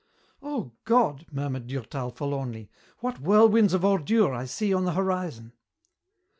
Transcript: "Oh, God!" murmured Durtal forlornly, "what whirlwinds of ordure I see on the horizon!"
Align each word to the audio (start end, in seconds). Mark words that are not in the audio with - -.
"Oh, 0.41 0.71
God!" 0.83 1.27
murmured 1.31 1.67
Durtal 1.67 2.09
forlornly, 2.09 2.71
"what 3.01 3.17
whirlwinds 3.21 3.75
of 3.75 3.85
ordure 3.85 4.33
I 4.33 4.45
see 4.45 4.73
on 4.73 4.85
the 4.85 4.93
horizon!" 4.93 5.53